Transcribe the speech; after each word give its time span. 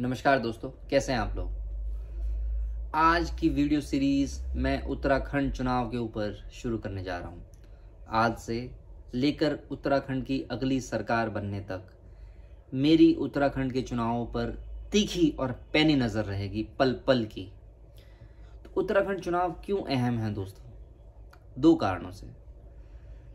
नमस्कार 0.00 0.38
दोस्तों, 0.38 0.70
कैसे 0.70 1.12
हैं 1.12 1.18
आप 1.18 1.36
लोग? 1.36 1.50
आज 2.94 3.30
की 3.30 3.48
वीडियो 3.48 3.80
सीरीज़ 3.80 4.42
मैं 4.56 4.82
उत्तराखंड 4.82 5.52
चुनाव 5.52 5.90
के 5.90 5.96
ऊपर 5.96 6.48
शुरू 6.52 6.78
करने 6.78 7.02
जा 7.02 7.18
रहा 7.18 7.28
हूँ। 7.28 7.46
आज 8.08 8.36
से 8.36 8.70
लेकर 9.14 9.58
उत्तराखंड 9.70 10.24
की 10.24 10.42
अगली 10.50 10.80
सरकार 10.80 11.30
बनने 11.30 11.60
तक, 11.60 11.82
मेरी 12.74 13.14
उत्तराखंड 13.14 13.72
के 13.72 13.82
चुनावों 13.82 14.26
पर 14.26 14.64
तीखी 14.92 15.30
और 15.30 15.52
पैनी 15.72 15.94
नज़र 15.94 16.24
रहेगी 16.24 16.68
पल 16.78 17.00
पल 17.06 17.24
की। 17.24 17.52
तो 18.64 18.80
उत्तराखंड 18.80 19.20
चुनाव 19.20 19.52
क्यों 19.64 19.78
अहम 19.78 20.18
है 20.18 20.34
दोस्तों? 20.34 20.70
दो 21.58 21.74
कारणों 21.74 22.10
से। 22.10 22.26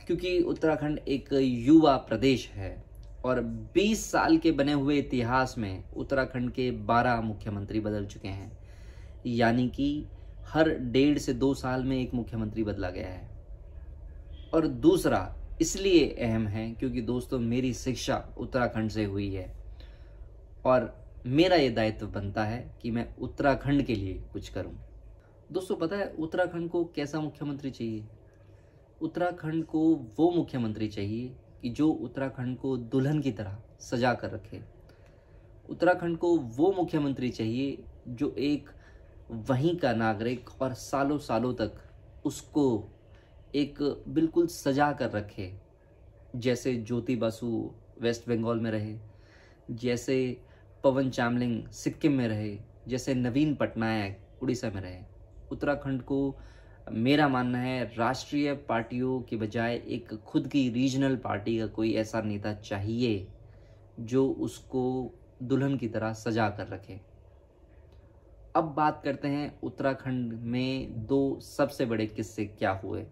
क्योंकि 0.08 0.42
उत्तराखंड 0.42 1.00
एक 1.00 1.30
युवा 1.42 1.98
प्रदेश 1.98 2.50
है 2.50 2.95
और 3.26 3.42
20 3.76 4.12
साल 4.12 4.38
के 4.38 4.52
बने 4.52 4.74
हुए 4.74 4.98
इतिहास 4.98 5.56
में 5.58 5.84
उत्तराखंड 5.94 6.52
के 6.52 6.72
12 6.72 7.22
मुख्यमंत्री 7.22 7.80
बदल 7.80 8.06
चुके 8.06 8.28
हैं। 8.28 8.58
यानी 9.26 9.70
कि 9.70 10.06
हर 10.48 10.70
डेढ़ 10.70 11.18
से 11.18 11.34
दो 11.34 11.54
साल 11.54 11.84
में 11.84 11.98
एक 11.98 12.14
मुख्यमंत्री 12.14 12.64
बदला 12.64 12.90
गया 12.90 13.08
है। 13.08 13.30
और 14.54 14.68
दूसरा 14.68 15.36
इसलिए 15.62 16.16
अहम 16.20 16.48
है 16.48 16.72
क्योंकि 16.72 17.02
दोस्तों 17.02 17.40
मेरी 17.40 17.74
शिक्षा 17.74 18.36
उत्तराखंड 18.38 18.90
से 18.90 19.06
हुई 19.06 19.34
है। 19.34 19.56
और 20.66 21.06
मेरा 21.26 21.56
ये 21.56 21.70
दायित्व 21.70 22.08
बनता 22.08 22.44
है 22.44 22.76
कि 22.82 22.92
मैं 22.92 23.16
उत्तराखंड 23.16 23.84
के 23.84 23.96
लिए 23.96 24.14
कुछ 24.34 24.50
करूँ। 24.50 24.80
दोस्तों 25.52 25.76
पता 25.76 25.96
है 25.96 26.08
उत्तराखंड 26.10 26.70
को 26.70 26.84
कैसा 26.86 27.20
मुख्यमंत्री 27.20 27.72
चाहिए? 27.72 28.06
उत्तराखंड 29.02 29.66
को 29.66 29.96
वो 30.18 30.32
मुख्यमंत्री 30.32 30.88
चाहिए 30.88 31.36
कि 31.66 31.70
जो 31.70 31.90
उत्तराखंड 31.90 32.58
को 32.58 32.78
दुल्हन 32.78 33.22
की 33.22 33.32
तरह 33.32 33.58
सजा 33.80 34.14
कर 34.14 34.30
रखे। 34.30 34.62
उत्तराखंड 35.70 36.18
को 36.18 36.38
वो 36.38 36.72
मुख्यमंत्री 36.72 37.30
चाहिए 37.30 37.84
जो 38.08 38.36
एक 38.38 38.70
वहीं 39.32 39.76
का 39.78 39.94
नागरिक 39.94 40.62
और 40.62 40.74
सालों 40.74 41.18
सालों 41.18 41.54
तक 41.54 41.72
उसको 42.26 42.90
एक 43.56 44.04
बिल्कुल 44.08 44.48
सजा 44.48 44.94
कर 44.94 45.10
रखे। 45.10 45.60
जैसे 46.36 46.76
ज्योति 46.76 47.16
बासु 47.16 47.72
वेस्ट 48.02 48.30
बंगाल 48.30 48.60
में 48.60 48.72
रहे, 48.72 49.00
जैसे 49.72 50.42
पवन 50.84 51.10
चामलिंग 51.10 51.68
सिक्किम 51.68 52.12
में 52.12 52.28
रहे, 52.28 52.60
जैसे 52.88 53.14
नवीन 53.14 53.56
पटनायक 53.56 54.44
उड़ीसा 54.44 54.70
में 54.70 54.82
रहे। 54.82 55.02
उत्तराखंड 55.52 56.02
को 56.02 56.40
मेरा 56.88 57.28
मानना 57.28 57.58
है 57.58 57.84
राष्ट्रीय 57.98 58.54
पार्टियों 58.54 59.20
के 59.22 59.36
बजाय 59.36 59.76
एक 59.88 60.14
खुद 60.26 60.48
की 60.48 60.70
रीजनल 60.70 61.16
पार्टी 61.16 61.58
का 61.60 61.66
कोई 61.68 61.94
ऐसा 61.94 62.22
नेता 62.22 62.54
चाहिए 62.54 63.28
जो 64.00 64.28
उसको 64.30 64.84
दुल्हन 65.44 65.78
की 65.78 65.88
तरह 65.88 66.14
सजा 66.14 66.50
कर 66.50 66.68
रखे। 66.68 67.00
अब 68.56 68.64
बात 68.64 69.02
करते 69.04 69.28
हैं 69.28 69.60
उत्तराखंड 69.64 70.34
में 70.34 71.06
दो 71.06 71.40
सबसे 71.40 71.86
बड़े 71.86 72.06
किस्से 72.08 72.46
क्या 72.46 72.72
हुए। 72.84 73.06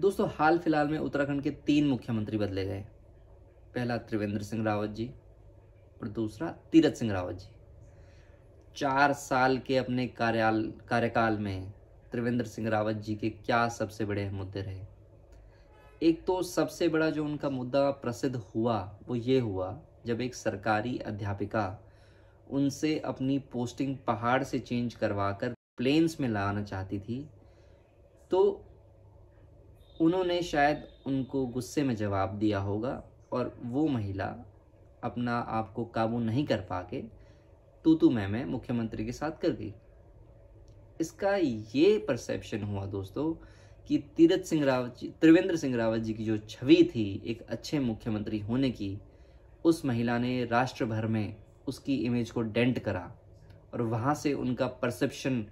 दोस्तों, 0.00 0.28
हाल 0.34 0.58
फ़िलहाल 0.58 0.88
में 0.88 0.98
उत्तराखंड 0.98 1.42
के 1.42 1.50
तीन 1.50 1.86
मुख्यमंत्री 1.86 2.38
बदले 2.38 2.64
गए। 2.64 2.84
पहला 3.74 3.96
त्रिवेंद्र 3.98 4.42
सिंह 4.42 4.64
रावत 4.64 4.90
जी 4.90 5.06
और 6.02 6.08
दूसरा 6.08 6.48
तीरथ 6.72 6.92
सिंह 6.92 7.12
रावत 7.12 7.34
जी। 7.34 7.48
चार 8.76 9.12
साल 9.12 9.58
के 9.58 9.76
अपने 9.76 10.06
कार्याल 10.06 10.62
कार्यकाल 10.88 11.38
में 11.38 11.72
त्रिवेंद्र 12.14 12.46
सिंह 12.46 12.68
रावत 12.68 12.96
जी 12.96 13.14
के 13.14 13.30
क्या 13.30 13.68
सबसे 13.68 14.04
बड़े 14.04 14.28
मुद्दे 14.30 14.60
रहे? 14.60 14.80
एक 16.02 16.24
तो 16.24 16.42
सबसे 16.42 16.88
बड़ा 16.88 17.10
जो 17.10 17.24
उनका 17.24 17.50
मुद्दा 17.50 17.90
प्रसिद्ध 17.90 18.36
हुआ, 18.36 18.98
वो 19.08 19.16
ये 19.16 19.38
हुआ, 19.40 19.80
जब 20.06 20.20
एक 20.20 20.34
सरकारी 20.34 20.98
अध्यापिका 20.98 21.64
उनसे 22.50 22.98
अपनी 22.98 23.38
पोस्टिंग 23.52 23.96
पहाड़ 24.06 24.42
से 24.42 24.58
चेंज 24.58 24.94
करवाकर 24.94 25.54
प्लेन्स 25.76 26.20
में 26.20 26.28
लाना 26.28 26.62
चाहती 26.62 26.98
थी 26.98 27.18
तो 28.30 28.40
उन्होंने 30.00 30.42
शायद 30.42 30.86
उनको 31.06 31.46
गुस्से 31.46 31.82
में 31.82 31.94
जवाब 31.96 32.38
दिया 32.38 32.58
होगा 32.58 33.02
और 33.32 33.54
वो 33.62 33.86
महिला 33.88 34.34
अपना 35.04 35.38
आप 35.38 35.72
को 35.72 35.84
काबू 35.84 36.18
नहीं 36.18 36.44
कर 36.46 36.60
पाके 36.60 37.02
तू 37.84 37.94
तू 37.94 38.10
मैं 38.10 38.28
मैं 38.28 38.44
मुख्यमंत्री 38.44 39.04
के 39.04 39.12
साथ 39.12 39.40
कर 39.40 39.50
गई। 39.50 39.74
इसका 41.04 41.34
ये 41.36 41.96
परसेप्शन 42.08 42.62
हुआ 42.62 42.84
दोस्तों 42.86 43.32
कि 43.88 43.98
तीरथ 44.16 44.44
सिंह 44.44 44.64
रावत 44.64 44.96
जी, 44.98 45.08
त्रिवेंद्र 45.20 45.56
सिंह 45.56 45.76
रावत 45.76 46.00
जी 46.00 46.12
की 46.14 46.24
जो 46.24 46.36
छवि 46.38 46.76
थी, 46.94 47.22
एक 47.26 47.42
अच्छे 47.42 47.78
मुख्यमंत्री 47.78 48.38
होने 48.40 48.70
की, 48.70 48.98
उस 49.64 49.84
महिला 49.84 50.16
ने 50.18 50.44
राष्ट्र 50.44 50.84
भर 50.84 51.06
में 51.06 51.36
उसकी 51.68 51.96
इमेज 51.96 52.30
को 52.30 52.42
डेंट 52.42 52.78
करा 52.78 53.10
और 53.72 53.82
वहाँ 53.82 54.14
से 54.14 54.32
उनका 54.34 54.66
परसेप्शन 54.82 55.44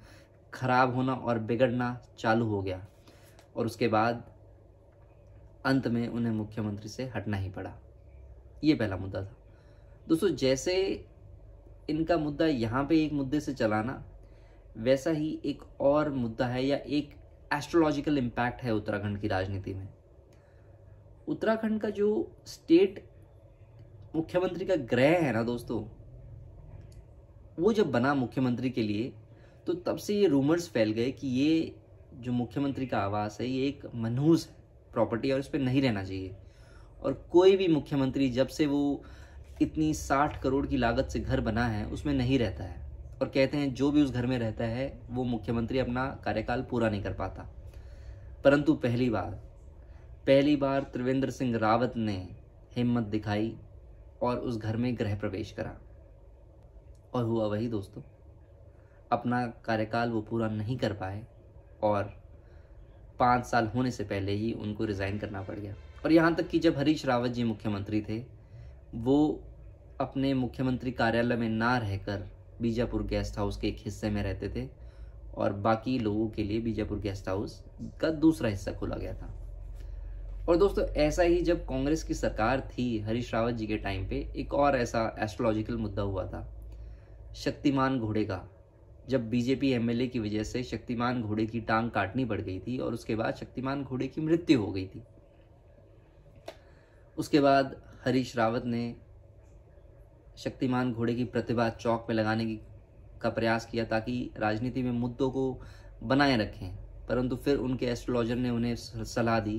खराब 0.54 0.94
होना 0.94 1.14
और 1.14 1.38
बिगड़ना 1.40 1.98
चालू 2.18 2.46
हो 2.46 2.62
गया 2.62 2.86
और 3.56 3.66
उसके 3.66 3.88
बाद 3.88 4.24
अंत 5.66 5.88
में 5.88 6.06
उन्हें 6.08 6.32
मुख्यमंत्री 6.32 6.88
से 6.88 7.04
हटना 7.14 7.36
ही 7.36 7.50
पड़ा। 7.50 7.72
ये 8.64 8.74
पहला 8.74 8.96
मुद्दा 8.96 9.22
था। 9.22 9.36
दोस्तों, 10.08 10.28
जैसे 10.28 11.04
इनका 11.90 12.16
मुद्दा 12.18 12.46
यहाँ 12.46 12.84
पे 12.84 13.04
एक 13.04 13.12
मुद्दे 13.12 13.40
से 13.40 13.54
चलाना 13.54 14.02
वैसा 14.76 15.10
ही 15.10 15.38
एक 15.44 15.62
और 15.80 16.10
मुद्दा 16.10 16.46
है 16.46 16.64
या 16.64 16.76
एक 16.76 17.10
एस्ट्रोलॉजिकल 17.52 18.18
इम्पैक्ट 18.18 18.62
है 18.62 18.74
उत्तराखंड 18.74 19.20
की 19.20 19.28
राजनीति 19.28 19.74
में। 19.74 19.88
उत्तराखंड 21.28 21.80
का 21.80 21.90
जो 21.90 22.30
स्टेट 22.46 23.04
मुख्यमंत्री 24.16 24.64
का 24.66 24.76
ग्रह 24.76 25.18
है 25.18 25.32
ना 25.32 25.42
दोस्तों, 25.42 25.82
वो 27.58 27.72
जब 27.72 27.90
बना 27.90 28.14
मुख्यमंत्री 28.14 28.70
के 28.70 28.82
लिए 28.82 29.12
तो 29.66 29.74
तब 29.74 29.96
से 29.96 30.14
ये 30.14 30.26
रूमर्स 30.26 30.68
फैल 30.68 30.92
गए 30.92 31.10
कि 31.10 31.28
ये 31.28 31.74
जो 32.14 32.32
मुख्यमंत्री 32.32 32.86
का 32.86 32.98
आवास 32.98 33.38
है, 33.40 33.46
ये 33.46 33.66
एक 33.68 33.86
मनहूस 33.94 34.44
प्रॉपर्टी 34.92 35.28
है 35.28 35.34
और 35.34 35.40
इस 35.40 35.48
पर 35.48 35.58
नहीं 35.58 35.82
रहना 35.82 36.04
चाहिए। 36.04 36.34
और 37.02 37.12
कोई 37.32 37.56
भी 37.56 37.68
मुख्यमंत्री 37.68 38.30
जब 38.30 38.46
से 38.48 38.66
वो 38.66 39.02
इतनी 39.62 39.92
साठ 39.94 40.40
करोड़ 40.42 40.66
की 40.66 40.76
लागत 40.76 41.08
से 41.08 41.20
घर 41.20 41.40
बना 41.40 41.66
है, 41.66 41.84
उसमें 41.86 42.12
नहीं 42.14 42.38
रहता 42.38 42.64
है। 42.64 42.81
और 43.22 43.28
कहते 43.28 43.56
हैं 43.56 43.74
जो 43.74 43.90
भी 43.90 44.02
उस 44.02 44.10
घर 44.10 44.26
में 44.26 44.38
रहता 44.38 44.64
है, 44.64 45.00
वो 45.10 45.24
मुख्यमंत्री 45.24 45.78
अपना 45.78 46.06
कार्यकाल 46.24 46.62
पूरा 46.62 46.88
नहीं 46.88 47.02
कर 47.02 47.12
पाता। 47.12 47.46
परंतु 48.44 48.74
पहली 48.74 49.10
बार 49.10 49.40
पहली 50.26 50.56
बार 50.56 50.82
त्रिवेंद्र 50.82 51.30
सिंह 51.30 51.56
रावत 51.58 51.92
ने 51.96 52.16
हिम्मत 52.76 53.04
दिखाई 53.04 53.54
और 54.22 54.38
उस 54.38 54.56
घर 54.56 54.76
में 54.76 54.98
गृह 54.98 55.18
प्रवेश 55.18 55.52
करा। 55.52 55.76
और 57.14 57.24
हुआ 57.24 57.46
वही 57.46 57.68
दोस्तों, 57.68 58.02
अपना 59.12 59.46
कार्यकाल 59.46 60.10
वो 60.10 60.20
पूरा 60.20 60.48
नहीं 60.48 60.78
कर 60.78 60.92
पाए 60.92 61.24
और 61.82 62.12
पाँच 63.18 63.46
साल 63.46 63.66
होने 63.66 63.90
से 63.90 64.04
पहले 64.04 64.32
ही 64.32 64.52
उनको 64.52 64.84
रिज़ाइन 64.84 65.18
करना 65.18 65.42
पड़ 65.42 65.58
गया। 65.58 65.74
और 66.04 66.12
यहाँ 66.12 66.34
तक 66.34 66.48
कि 66.48 66.58
जब 66.58 66.78
हरीश 66.78 67.06
रावत 67.06 67.30
जी 67.30 67.44
मुख्यमंत्री 67.44 68.02
थे, 68.02 68.22
वो 68.94 69.40
अपने 70.00 70.34
मुख्यमंत्री 70.34 70.92
कार्यालय 70.92 71.36
में 71.36 71.48
ना 71.48 71.76
रहकर 71.78 72.28
बीजापुर 72.62 73.02
गेस्ट 73.02 73.38
हाउस 73.38 73.56
के 73.56 73.68
एक 73.68 73.76
हिस्से 73.78 74.10
में 74.10 74.22
रहते 74.22 74.48
थे 74.48 74.68
और 75.34 75.52
बाकी 75.52 75.98
लोगों 75.98 76.28
के 76.28 76.42
लिए 76.42 76.60
बीजापुर 76.60 76.98
गेस्ट 76.98 77.28
हाउस 77.28 77.62
का 78.00 78.10
दूसरा 78.10 78.48
हिस्सा 78.48 78.72
खोला 78.72 78.96
गया 78.96 79.14
था। 79.14 79.38
और 80.48 80.56
दोस्तों, 80.56 80.84
ऐसा 80.84 81.22
ही 81.22 81.42
जब 81.42 81.64
कांग्रेस 81.66 82.02
की 82.02 82.14
सरकार 82.14 82.60
थी 82.60 82.98
हरीश 82.98 83.34
रावत 83.34 83.54
जी 83.54 83.66
के 83.66 83.76
टाइम 83.76 84.08
पे, 84.08 84.32
एक 84.36 84.54
और 84.54 84.76
ऐसा 84.76 85.16
एस्ट्रोलॉजिकल 85.18 85.76
मुद्दा 85.76 86.02
हुआ 86.02 86.26
था, 86.26 86.46
शक्तिमान 87.34 87.98
घोड़े 88.00 88.24
का। 88.24 88.48
जब 89.08 89.28
बीजेपी 89.30 89.70
एमएलए 89.70 90.06
की 90.06 90.18
वजह 90.18 90.42
से 90.42 90.62
शक्तिमान 90.62 91.22
घोड़े 91.22 91.46
की 91.46 91.60
टांग 91.60 91.90
काटनी 91.90 92.24
पड़ 92.24 92.40
गई 92.40 92.58
थी 92.58 92.78
और 92.78 92.94
उसके 92.94 93.14
बाद 93.16 93.34
शक्तिमान 93.34 93.82
घोड़े 93.84 94.06
की 94.06 94.20
मृत्यु 94.20 94.60
हो 94.60 94.72
गई 94.72 94.86
थी। 94.86 95.02
उसके 97.18 97.40
बाद 97.40 97.76
हरीश 98.04 98.36
रावत 98.36 98.64
ने 98.64 98.96
शक्तिमान 100.36 100.92
घोड़े 100.92 101.14
की 101.14 101.24
प्रतिभा 101.24 101.68
चौक 101.70 102.06
में 102.08 102.16
लगाने 102.16 102.44
की 102.44 102.60
का 103.22 103.30
प्रयास 103.30 103.66
किया 103.66 103.84
ताकि 103.84 104.30
राजनीति 104.38 104.82
में 104.82 104.92
मुद्दों 104.92 105.30
को 105.30 105.60
बनाए 106.02 106.36
रखें। 106.36 106.74
परंतु 107.08 107.36
फिर 107.36 107.56
उनके 107.56 107.86
एस्ट्रोलॉजर 107.86 108.36
ने 108.36 108.50
उन्हें 108.50 108.74
सलाह 108.76 109.40
दी 109.40 109.58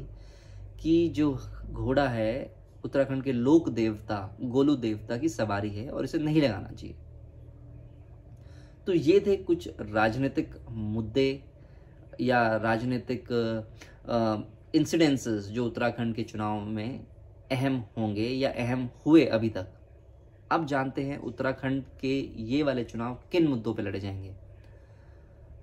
कि 0.81 1.09
जो 1.09 1.31
घोड़ा 1.71 2.07
है, 2.07 2.55
उत्तराखंड 2.85 3.23
के 3.23 3.31
लोक 3.31 3.69
देवता, 3.69 4.37
गोलू 4.41 4.75
देवता 4.75 5.17
की 5.17 5.29
सवारी 5.29 5.69
है 5.69 5.89
और 5.89 6.03
इसे 6.03 6.17
नहीं 6.17 6.41
लगाना 6.41 6.71
चाहिए। 6.71 6.95
तो 8.85 8.93
ये 8.93 9.19
थे 9.19 9.35
कुछ 9.37 9.69
राजनीतिक 9.81 10.55
मुद्दे 10.69 11.43
या 12.21 12.55
राजनीतिक 12.57 13.27
इंसिडेंसेस 14.75 15.45
जो 15.45 15.65
उत्तराखंड 15.65 16.15
के 16.15 16.23
चुनाव 16.23 16.59
में 16.59 17.05
अहम 17.51 17.83
होंगे 17.97 18.27
या 18.27 18.49
अहम 18.49 18.89
हुए 19.05 19.25
अभी 19.25 19.49
तक। 19.49 19.73
अब 20.53 20.65
जानते 20.65 21.03
हैं 21.03 21.17
उत्तराखंड 21.17 21.83
के 22.01 22.13
ये 22.43 22.63
वाले 22.63 22.83
चुनाव 22.83 23.17
किन 23.31 23.47
मुद्दों 23.47 23.73
पे 23.73 23.81
लड़े 23.81 23.99
जाएँगे। 23.99 24.33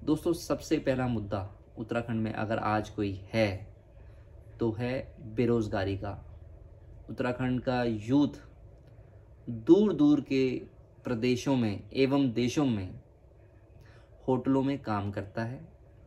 दोस्तों, 0.05 0.33
सबसे 0.33 0.79
पहला 0.79 1.07
मुद्दा 1.07 1.49
उत्तराखंड 1.79 2.21
में 2.21 2.33
अगर 2.33 2.59
आज 2.59 2.89
कोई 2.89 3.13
है 3.33 3.49
तो 4.61 4.71
है 4.73 5.17
बेरोजगारी 5.35 5.97
का। 5.97 6.13
उत्तराखंड 7.11 7.61
का 7.61 7.83
यूथ 7.85 8.41
दूर 9.49 9.93
दूर 9.93 10.21
के 10.21 10.45
प्रदेशों 11.05 11.57
में 11.57 11.91
एवं 11.93 12.31
देशों 12.33 12.65
में 12.67 13.01
होटलों 14.29 14.63
में 14.63 14.79
काम 14.79 15.11
करता 15.11 15.45
है, 15.45 15.61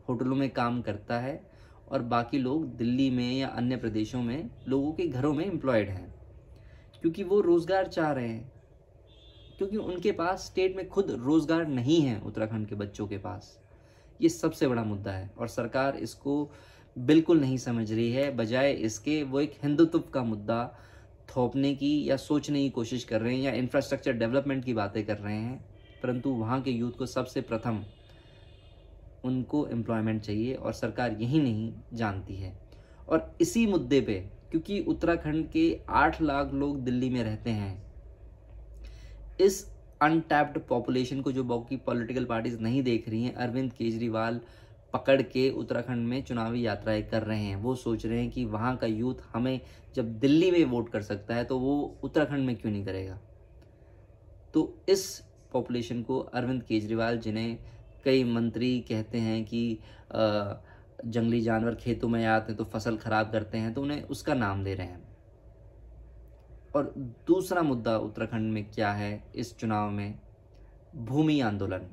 होटलों 0.08 0.36
में 0.36 0.48
काम 0.50 0.80
करता 0.82 1.18
है 1.20 1.40
और 1.88 2.02
बाकी 2.02 2.38
लोग 2.38 2.66
दिल्ली 2.76 3.10
में 3.10 3.32
या 3.32 3.48
अन्य 3.48 3.76
प्रदेशों 3.76 4.22
में 4.22 4.50
लोगों 4.68 4.92
के 4.92 5.06
घरों 5.08 5.32
में 5.34 5.44
एम्प्लॉयड 5.46 5.88
हैं, 5.88 6.14
क्योंकि 7.02 7.24
वो 7.24 7.40
रोज़गार 7.40 7.86
चाह 7.86 8.12
रहे 8.12 8.28
हैं। 8.28 8.52
क्योंकि 9.58 9.76
उनके 9.76 10.12
पास 10.12 10.46
स्टेट 10.46 10.76
में 10.76 10.88
खुद 10.88 11.10
रोज़गार 11.20 11.66
नहीं 11.66 12.00
है 12.00 12.20
उत्तराखंड 12.20 12.68
के 12.68 12.74
बच्चों 12.74 13.06
के 13.06 13.18
पास। 13.18 13.58
ये 14.20 14.28
सबसे 14.28 14.68
बड़ा 14.68 14.84
मुद्दा 14.84 15.12
है 15.12 15.30
और 15.38 15.48
सरकार 15.48 15.96
इसको 15.96 16.50
बिल्कुल 16.96 17.40
नहीं 17.40 17.56
समझ 17.58 17.92
रही 17.92 18.10
है, 18.12 18.30
बजाय 18.36 18.72
इसके 18.72 19.22
वो 19.22 19.40
एक 19.40 19.54
हिंदुत्व 19.62 19.98
का 20.14 20.22
मुद्दा 20.22 20.64
थोपने 21.28 21.74
की 21.74 22.10
या 22.10 22.16
सोचने 22.16 22.62
की 22.62 22.70
कोशिश 22.70 23.04
कर 23.04 23.20
रहे 23.20 23.34
हैं 23.36 23.42
या 23.42 23.52
इंफ्रास्ट्रक्चर 23.52 24.12
डेवलपमेंट 24.12 24.64
की 24.64 24.74
बातें 24.74 25.04
कर 25.06 25.16
रहे 25.16 25.36
हैं। 25.36 25.64
परंतु 26.02 26.30
वहाँ 26.30 26.60
के 26.62 26.70
यूथ 26.70 26.92
को 26.92 27.06
सबसे 27.06 27.40
प्रथम 27.40 27.84
उनको 29.24 29.66
एम्प्लॉयमेंट 29.66 30.20
चाहिए 30.22 30.54
और 30.54 30.72
सरकार 30.72 31.12
यही 31.12 31.40
नहीं 31.40 31.72
जानती 31.92 32.34
है। 32.34 32.52
और 33.08 33.34
इसी 33.40 33.66
मुद्दे 33.66 34.00
पे, 34.00 34.14
क्योंकि 34.50 34.80
उत्तराखंड 34.80 35.48
के 35.50 35.80
आठ 35.88 36.20
लाख 36.22 36.52
लोग 36.52 36.84
दिल्ली 36.84 37.10
में 37.10 37.22
रहते 37.24 37.50
हैं 37.50 37.93
इस 39.38 39.66
अनटैप्ड 40.02 40.58
पॉपुलेशन 40.60 41.20
को 41.20 41.32
जो 41.32 41.44
बाकी 41.44 41.76
पॉलिटिकल 41.76 42.24
पार्टीज़ 42.24 42.60
नहीं 42.60 42.82
देख 42.82 43.08
रही 43.08 43.22
हैं, 43.24 43.34
अरविंद 43.34 43.72
केजरीवाल 43.72 44.40
पकड़ 44.94 45.20
के 45.22 45.48
उत्तराखंड 45.50 46.06
में 46.08 46.22
चुनावी 46.24 46.64
यात्राएँ 46.66 47.02
कर 47.02 47.22
रहे 47.22 47.38
हैं। 47.38 47.56
वो 47.56 47.74
सोच 47.74 48.04
रहे 48.06 48.20
हैं 48.20 48.30
कि 48.30 48.44
वहाँ 48.44 48.76
का 48.76 48.86
यूथ 48.86 49.22
हमें 49.32 49.60
जब 49.94 50.18
दिल्ली 50.20 50.50
में 50.50 50.64
वोट 50.64 50.88
कर 50.88 51.02
सकता 51.02 51.34
है 51.34 51.44
तो 51.44 51.58
वो 51.58 51.74
उत्तराखंड 52.04 52.46
में 52.46 52.54
क्यों 52.56 52.72
नहीं 52.72 52.84
करेगा? 52.84 53.18
तो 54.54 54.74
इस 54.88 55.06
पॉपुलेशन 55.52 56.02
को 56.02 56.18
अरविंद 56.18 56.62
केजरीवाल, 56.62 57.18
जिन्हें 57.18 57.58
कई 58.04 58.24
मंत्री 58.24 58.78
कहते 58.80 59.18
हैं 59.18 59.44
कि 59.44 59.78
जंगली 61.06 61.40
जानवर 61.40 61.74
खेतों 61.74 62.08
में 62.08 62.24
आते 62.26 62.52
हैं 62.52 62.56
तो 62.56 62.64
फ़सल 62.64 62.96
खराब 62.96 63.30
करते 63.32 63.58
हैं 63.58 63.72
तो 63.74 63.82
उन्हें 63.82 64.02
उसका 64.04 64.34
नाम 64.34 64.64
दे 64.64 64.74
रहे 64.74 64.86
हैं। 64.86 65.02
और 66.74 66.94
दूसरा 67.26 67.62
मुद्दा 67.62 67.96
उत्तराखंड 67.98 68.52
में 68.52 68.70
क्या 68.70 68.92
है 68.92 69.32
इस 69.34 69.56
चुनाव 69.56 69.90
में? 69.90 70.18
भूमि 70.96 71.40
आंदोलन। 71.40 71.86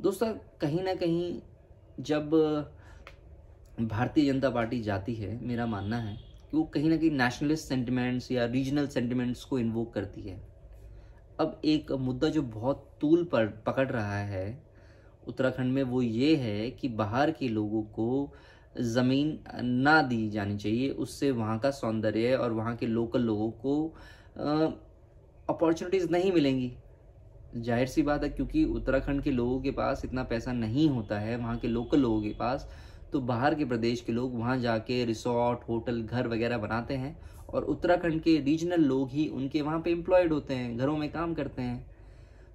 दोस्तों, 0.00 0.32
कहीं 0.60 0.82
ना 0.82 0.94
कहीं 0.94 1.40
जब 2.00 2.30
भारतीय 3.80 4.32
जनता 4.32 4.50
पार्टी 4.50 4.80
जाती 4.80 5.14
है, 5.14 5.46
मेरा 5.46 5.66
मानना 5.66 5.96
है 5.96 6.16
कि 6.50 6.56
वो 6.56 6.62
कहीं 6.64 6.90
ना 6.90 6.96
कहीं 6.96 7.10
नेशनलिस्ट 7.10 7.68
सेंटिमेंट्स 7.68 8.30
या 8.32 8.44
रीजनल 8.44 8.86
सेंटिमेंट्स 8.86 9.44
को 9.44 9.58
इन्वोक 9.58 9.92
करती 9.94 10.20
है। 10.20 10.40
अब 11.40 11.60
एक 11.64 11.92
मुद्दा 11.92 12.28
जो 12.28 12.42
बहुत 12.42 12.90
तूल 13.00 13.24
पर 13.24 13.46
पकड़ 13.46 13.88
रहा 13.88 14.18
है 14.18 14.62
उत्तराखंड 15.28 15.72
में, 15.72 15.82
वो 15.82 16.02
ये 16.02 16.36
है 16.36 16.70
कि 16.70 16.88
बाहर 16.88 17.30
के 17.30 17.48
लोगों 17.48 17.82
को 17.82 18.34
ज़मीन 18.74 19.38
ना 19.56 20.00
दी 20.02 20.28
जानी 20.30 20.56
चाहिए, 20.58 20.90
उससे 20.90 21.30
वहाँ 21.32 21.58
का 21.58 21.70
सौंदर्य 21.72 22.34
और 22.34 22.52
वहाँ 22.52 22.74
के 22.76 22.86
लोकल 22.86 23.22
लोगों 23.22 23.50
को 23.62 23.86
अपॉर्चुनिटीज़ 25.48 26.10
नहीं 26.10 26.32
मिलेंगी। 26.32 26.72
ज़ाहिर 27.56 27.86
सी 27.86 28.02
बात 28.02 28.22
है, 28.24 28.28
क्योंकि 28.30 28.64
उत्तराखंड 28.66 29.22
के 29.22 29.30
लोगों 29.30 29.60
के 29.60 29.70
पास 29.72 30.02
इतना 30.04 30.22
पैसा 30.24 30.52
नहीं 30.52 30.88
होता 30.90 31.18
है, 31.18 31.36
वहाँ 31.36 31.56
के 31.58 31.68
लोकल 31.68 32.00
लोगों 32.00 32.22
के 32.22 32.32
पास 32.38 32.68
तो 33.12 33.20
बाहर 33.22 33.54
के 33.54 33.64
प्रदेश 33.64 34.00
के 34.00 34.12
लोग 34.12 34.38
वहाँ 34.38 34.58
जाके 34.60 35.04
रिसोर्ट 35.04 35.60
होटल 35.68 36.02
घर 36.02 36.26
वगैरह 36.28 36.58
बनाते 36.58 36.94
हैं 36.94 37.16
और 37.48 37.64
उत्तराखंड 37.64 38.20
के 38.22 38.36
रीजनल 38.40 38.80
लोग 38.82 39.10
ही 39.10 39.26
उनके 39.28 39.62
वहाँ 39.62 39.80
पे 39.80 39.90
एम्प्लॉयड 39.90 40.32
होते 40.32 40.54
हैं, 40.54 40.76
घरों 40.76 40.96
में 40.96 41.10
काम 41.12 41.32
करते 41.34 41.62
हैं। 41.62 41.86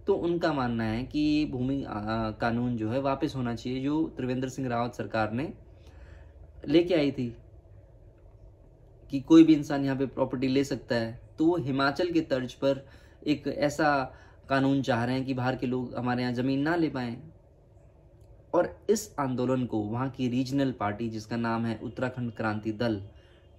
तो 0.07 0.13
उनका 0.17 0.51
मानना 0.53 0.83
है 0.83 1.03
कि 1.05 1.49
भूमि 1.51 1.83
कानून 2.41 2.75
जो 2.77 2.89
है 2.89 2.99
वापस 3.01 3.33
होना 3.35 3.55
चाहिए, 3.55 3.79
जो 3.79 4.13
त्रिवेंद्र 4.17 4.49
सिंह 4.49 4.67
रावत 4.69 4.93
सरकार 4.93 5.31
ने 5.31 5.51
लेके 6.67 6.93
आई 6.95 7.11
थी 7.11 7.27
कि 9.11 9.19
कोई 9.21 9.43
भी 9.43 9.53
इंसान 9.53 9.85
यहाँ 9.85 9.97
पे 9.97 10.05
प्रॉपर्टी 10.05 10.47
ले 10.47 10.63
सकता 10.63 10.95
है 10.95 11.19
तो 11.37 11.45
वो 11.45 11.57
हिमाचल 11.57 12.11
के 12.11 12.21
तर्ज 12.21 12.53
पर 12.53 12.85
एक 13.27 13.47
ऐसा 13.47 13.89
कानून 14.49 14.81
चाह 14.81 15.03
रहे 15.05 15.15
हैं 15.15 15.25
कि 15.25 15.33
बाहर 15.33 15.55
के 15.55 15.67
लोग 15.67 15.95
हमारे 15.95 16.21
यहाँ 16.23 16.33
ज़मीन 16.33 16.61
ना 16.61 16.75
ले 16.75 16.89
पाए। 16.89 17.17
और 18.53 18.75
इस 18.89 19.13
आंदोलन 19.19 19.65
को 19.65 19.79
वहाँ 19.81 20.09
की 20.09 20.27
रीजनल 20.29 20.71
पार्टी 20.71 21.09
जिसका 21.09 21.35
नाम 21.35 21.65
है 21.65 21.79
उत्तराखंड 21.83 22.31
क्रांति 22.31 22.71
दल 22.71 23.01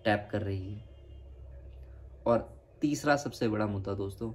टैप 0.04 0.28
कर 0.32 0.42
रही 0.42 0.74
है। 0.74 0.84
और 2.26 2.48
तीसरा 2.80 3.16
सबसे 3.16 3.48
बड़ा 3.48 3.66
मुद्दा 3.66 3.94
दोस्तों, 3.94 4.32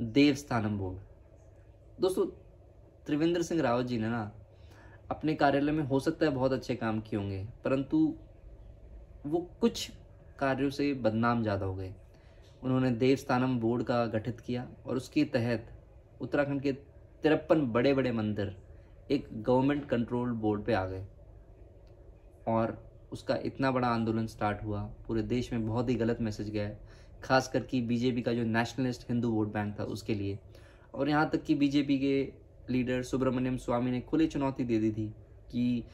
देवस्थानम 0.00 0.78
बोर्ड। 0.78 2.00
दोस्तों, 2.00 2.26
त्रिवेंद्र 3.06 3.42
सिंह 3.42 3.62
रावत 3.62 3.86
जी 3.86 3.98
ने 3.98 4.08
ना 4.08 4.30
अपने 5.10 5.34
कार्यालय 5.34 5.72
में 5.72 5.82
हो 5.84 6.00
सकता 6.00 6.26
है 6.26 6.32
बहुत 6.32 6.52
अच्छे 6.52 6.74
काम 6.76 7.00
किए 7.00 7.18
होंगे, 7.18 7.44
परंतु 7.64 7.98
वो 9.26 9.38
कुछ 9.60 9.90
कार्यों 10.38 10.70
से 10.70 10.92
बदनाम 10.94 11.42
ज़्यादा 11.42 11.66
हो 11.66 11.74
गए। 11.74 11.92
उन्होंने 12.62 12.90
देवस्थानम 12.92 13.58
बोर्ड 13.60 13.82
का 13.84 14.04
गठित 14.08 14.40
किया 14.40 14.66
और 14.86 14.96
उसके 14.96 15.24
तहत 15.26 15.66
उत्तराखंड 16.20 16.60
के 16.62 16.72
तिरपन 17.22 17.66
बड़े 17.72 17.92
बड़े 17.94 18.12
मंदिर 18.12 18.56
एक 19.10 19.28
गवर्नमेंट 19.42 19.88
कंट्रोल 19.88 20.30
बोर्ड 20.34 20.64
पे 20.64 20.72
आ 20.74 20.84
गए। 20.86 21.04
और 22.48 22.76
उसका 23.12 23.36
इतना 23.44 23.70
बड़ा 23.70 23.88
आंदोलन 23.88 24.26
स्टार्ट 24.26 24.62
हुआ, 24.64 24.80
पूरे 25.06 25.22
देश 25.24 25.52
में 25.52 25.66
बहुत 25.66 25.88
ही 25.90 25.94
गलत 25.94 26.20
मैसेज 26.20 26.48
गया 26.50 26.70
खास 27.22 27.48
करके 27.48 27.80
बीजेपी 27.82 28.22
का 28.22 28.32
जो 28.32 28.42
नेशनलिस्ट 28.44 29.08
हिंदू 29.08 29.30
वोट 29.30 29.52
बैंक 29.52 29.78
था 29.78 29.84
उसके 29.86 30.14
लिए। 30.14 30.38
और 30.94 31.08
यहाँ 31.08 31.28
तक 31.30 31.42
कि 31.42 31.54
बीजेपी 31.54 31.98
के 31.98 32.22
लीडर 32.70 33.02
सुब्रमण्यम 33.02 33.56
स्वामी 33.56 33.90
ने 33.90 34.00
खुली 34.00 34.26
चुनौती 34.26 34.64
दे 34.64 34.78
दी 34.80 34.90
थी 34.92 35.06
कि 35.50 35.84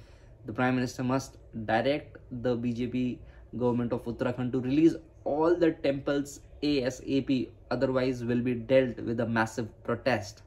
the 0.47 0.55
prime 0.55 0.75
minister 0.75 1.03
must 1.05 1.39
direct 1.67 2.19
the 2.35 2.57
BJP 2.59 3.07
government 3.55 3.93
of 3.93 4.09
Uttarakhand 4.09 4.53
to 4.53 4.61
release 4.61 4.97
all 5.27 5.57
the 5.57 5.65
temples 5.83 6.41
A 6.65 6.73
S 6.87 7.03
A 7.07 7.21
P 7.21 7.47
otherwise 7.73 8.25
will 8.25 8.41
be 8.43 8.55
dealt 8.71 9.01
with 9.01 9.21
a 9.21 9.27
massive 9.27 9.69
protest 9.85 10.43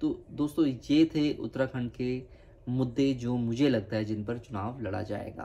तो 0.00 0.08
दोस्तों, 0.30 0.66
ये 0.66 1.04
थे 1.14 1.32
उत्तराखंड 1.34 1.90
के 1.90 2.22
मुद्दे 2.68 3.12
जो 3.14 3.36
मुझे 3.36 3.68
लगता 3.68 3.96
है 3.96 4.04
जिन 4.04 4.24
पर 4.24 4.38
चुनाव 4.38 4.80
लड़ा 4.82 5.02
जाएगा। 5.02 5.44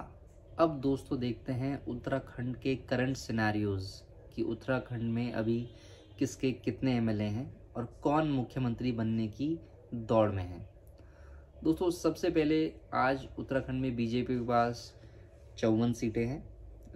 अब 0.59 0.79
दोस्तों, 0.81 1.19
देखते 1.19 1.53
हैं 1.53 1.85
उत्तराखंड 1.85 2.55
के 2.55 2.75
करंट 2.89 3.17
सिनेरियोज 3.17 3.89
कि 4.35 4.41
उत्तराखंड 4.43 5.13
में 5.13 5.31
अभी 5.31 5.59
किसके 6.19 6.51
कितने 6.51 6.95
एमएलए 6.97 7.23
हैं। 7.23 7.45
और 7.77 7.85
कौन 8.03 8.29
मुख्यमंत्री 8.31 8.91
बनने 8.91 9.27
की 9.29 9.47
दौड़ 9.93 10.29
में 10.31 10.43
है? 10.43 10.59
दोस्तों, 11.63 11.89
सबसे 11.91 12.29
पहले 12.29 12.71
आज 12.95 13.27
उत्तराखंड 13.39 13.81
में 13.81 13.95
बीजेपी 13.95 14.35
के 14.35 14.45
पास 14.45 14.93
चौवन 15.57 15.93
सीटें 15.93 16.25
हैं, 16.25 16.43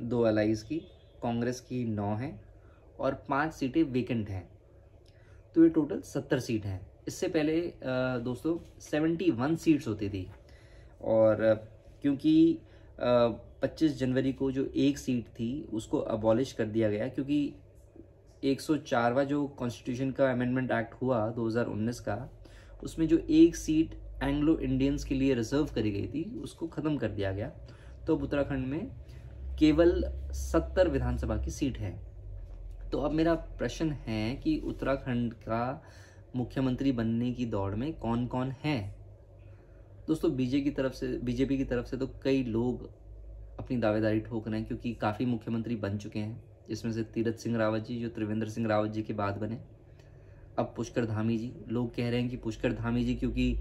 दो 0.02 0.22
अलाइज 0.22 0.64
की, 0.64 0.80
कांग्रेस 1.24 1.60
की 1.60 1.84
नौ 1.86 2.16
हैं 2.16 2.34
और 3.00 3.14
पाँच 3.30 3.54
सीटें 3.54 3.82
वेकेंट 3.84 4.30
हैं। 4.30 4.48
तो 5.56 5.64
ये 5.64 5.70
टोटल 5.70 6.02
सत्तर 6.02 6.40
सीट 6.40 6.66
हैं। 6.66 6.82
इससे 7.08 7.28
पहले 7.28 7.62
दोस्तों 8.24 8.58
सेवेंटी 8.82 9.32
वन 9.32 9.56
सीट्स 9.56 9.88
होती 9.88 10.10
थी 10.10 10.28
और 11.02 11.54
क्योंकि 12.02 12.60
पच्चीस 13.00 13.98
जनवरी 13.98 14.34
को 14.34 14.52
जो 14.52 14.66
एक 14.66 14.98
सीट 14.98 15.28
थी, 15.30 15.62
उसको 15.64 16.00
अबॉलिश 16.00 16.52
कर 16.52 16.66
दिया 16.68 16.90
गया 16.90 17.08
क्योंकि 17.08 17.54
104वां 18.44 19.26
जो 19.26 19.48
कॉन्स्टिट्यूशन 19.48 20.12
का 20.12 20.32
अमेंडमेंट 20.32 20.72
एक्ट 20.72 20.94
हुआ 20.94 21.30
2019 21.30 22.00
का, 22.00 22.30
उसमें 22.84 23.08
जो 23.08 23.18
एक 23.18 23.56
सीट 23.56 23.96
एंग्लो 24.24 24.58
इंडियंस 24.58 25.04
के 25.04 25.16
लिए 25.16 25.34
रिज़र्व 25.34 25.66
करी 25.66 25.92
गई 25.92 26.08
थी, 26.08 26.40
उसको 26.44 26.68
ख़त्म 26.68 26.98
कर 26.98 27.08
दिया 27.08 27.32
गया। 27.32 27.52
तो 28.08 28.16
अब 28.16 28.24
उत्तराखंड 28.24 28.68
में 28.68 28.92
केवल 29.60 30.04
70 30.34 30.88
विधानसभा 30.88 31.38
की 31.38 31.52
सीट 31.52 31.78
है। 31.78 32.02
तो 32.92 32.98
अब 32.98 33.12
मेरा 33.12 33.34
प्रश्न 33.34 33.92
है 33.92 34.36
कि 34.36 34.62
उत्तराखंड 34.66 35.34
का 35.34 35.84
मुख्यमंत्री 36.36 36.92
बनने 36.92 37.32
की 37.32 37.46
दौड़ 37.46 37.76
में 37.76 37.94
कौन 37.94 38.28
कौन 38.28 38.52
है? 38.64 38.96
दोस्तों 40.08 40.36
बीजेपी 40.36 40.64
की 40.64 40.72
तरफ़ 40.72 40.94
से, 40.94 41.08
बीजेपी 41.08 41.58
की 41.58 41.64
तरफ़ 41.64 41.86
से 41.86 41.98
तो 41.98 42.08
कई 42.24 42.44
लोग 42.44 42.90
अपनी 43.60 43.78
दावेदारी 43.78 44.20
ठोक 44.20 44.48
रहे 44.48 44.60
हैं, 44.60 44.68
क्योंकि 44.68 44.94
काफ़ी 44.94 45.26
मुख्यमंत्री 45.26 45.76
बन 45.76 45.98
चुके 45.98 46.20
हैं। 46.20 46.51
जिसमें 46.72 46.92
से 46.92 47.04
तीरथ 47.06 47.34
सिंह 47.34 47.58
रावत 47.58 47.86
जी, 47.86 48.00
जो 48.00 48.10
त्रिवेंद्र 48.10 48.50
सिंह 48.50 48.68
रावत 48.68 48.90
जी 48.90 49.02
के 49.04 49.14
बाद 49.14 49.38
बने। 49.38 49.58
अब 50.60 50.74
पुष्कर 50.76 51.06
धामी 51.06 51.38
जी। 51.38 51.52
लोग 51.70 51.96
कह 51.96 52.10
रहे 52.10 52.20
हैं 52.22 52.30
कि 52.30 52.38
पुष्कर 52.38 52.74
धामी 52.74 53.04
जी 53.04 53.16
क्योंकि 53.16 53.56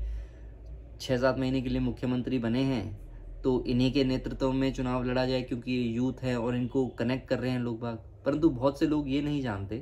छः 1.00 1.16
सात 1.16 1.38
महीने 1.38 1.60
के 1.62 1.68
लिए 1.68 1.80
मुख्यमंत्री 1.80 2.38
बने 2.38 2.62
हैं 2.64 3.42
तो 3.42 3.62
इन्हीं 3.64 3.92
के 3.92 4.04
नेतृत्व 4.04 4.52
में 4.52 4.72
चुनाव 4.72 5.04
लड़ा 5.04 5.24
जाए 5.26 5.42
क्योंकि 5.42 5.72
ये 5.72 5.82
यूथ 5.82 6.22
है 6.22 6.36
और 6.40 6.56
इनको 6.56 6.86
कनेक्ट 6.88 7.28
कर 7.28 7.38
रहे 7.38 7.50
हैं 7.50 7.60
लोग 7.60 7.80
बाग। 7.80 7.98
परंतु 8.24 8.48
बहुत 8.50 8.78
से 8.78 8.86
लोग 8.86 9.08
ये 9.08 9.22
नहीं 9.22 9.40
जानते 9.42 9.78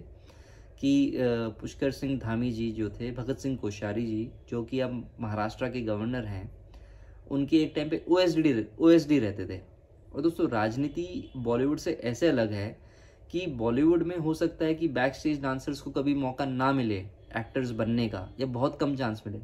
कि 0.81 1.13
पुष्कर 1.61 1.91
सिंह 1.91 2.19
धामी 2.19 2.51
जी 2.51 2.71
जो 2.73 2.89
थे, 2.91 3.11
भगत 3.13 3.39
सिंह 3.39 3.57
कोश्यारी 3.57 4.07
जी, 4.07 4.31
जो 4.49 4.63
कि 4.65 4.81
अब 4.81 5.11
महाराष्ट्र 5.21 5.69
के 5.69 5.81
गवर्नर 5.81 6.25
हैं, 6.25 6.51
उनके 7.31 7.63
एक 7.63 7.73
टाइम 7.77 7.89
पे 7.89 8.05
ओ 8.09 8.19
एस 8.19 9.07
डी 9.09 9.19
रहते 9.19 9.47
थे। 9.47 9.61
और 10.15 10.23
दोस्तों, 10.23 10.49
राजनीति 10.51 11.31
बॉलीवुड 11.37 11.79
से 11.79 11.93
ऐसे 12.05 12.29
अलग 12.29 12.53
है 12.53 12.88
कि 13.31 13.47
बॉलीवुड 13.47 14.03
में 14.03 14.17
हो 14.17 14.35
सकता 14.35 14.65
है 14.65 14.75
कि 14.75 14.89
बैक 14.89 15.15
स्टेज 15.15 15.41
डांसर्स 15.43 15.81
को 15.81 15.91
कभी 15.91 16.15
मौका 16.15 16.45
ना 16.45 16.73
मिले 16.73 16.97
एक्टर्स 17.37 17.71
बनने 17.71 18.09
का, 18.09 18.29
या 18.41 18.47
बहुत 18.47 18.79
कम 18.81 18.95
चांस 18.97 19.23
मिले। 19.27 19.39